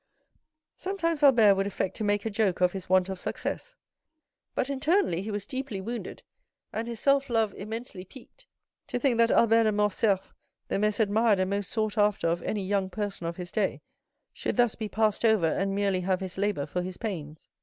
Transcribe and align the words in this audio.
Sometimes 0.77 1.21
Albert 1.21 1.53
would 1.53 1.67
affect 1.67 1.95
to 1.97 2.03
make 2.03 2.25
a 2.25 2.31
joke 2.31 2.59
of 2.59 2.71
his 2.71 2.89
want 2.89 3.07
of 3.07 3.19
success; 3.19 3.75
but 4.55 4.67
internally 4.67 5.21
he 5.21 5.29
was 5.29 5.45
deeply 5.45 5.79
wounded, 5.79 6.23
and 6.73 6.87
his 6.87 6.99
self 6.99 7.29
love 7.29 7.53
immensely 7.53 8.03
piqued, 8.03 8.47
to 8.87 8.97
think 8.97 9.19
that 9.19 9.29
Albert 9.29 9.65
de 9.65 9.71
Morcerf, 9.71 10.33
the 10.69 10.79
most 10.79 10.99
admired 10.99 11.39
and 11.39 11.51
most 11.51 11.69
sought 11.69 11.99
after 11.99 12.27
of 12.27 12.41
any 12.41 12.65
young 12.65 12.89
person 12.89 13.27
of 13.27 13.37
his 13.37 13.51
day, 13.51 13.83
should 14.33 14.57
thus 14.57 14.73
be 14.73 14.89
passed 14.89 15.23
over, 15.23 15.45
and 15.45 15.75
merely 15.75 16.01
have 16.01 16.19
his 16.19 16.35
labor 16.35 16.65
for 16.65 16.81
his 16.81 16.97
pains. 16.97 17.47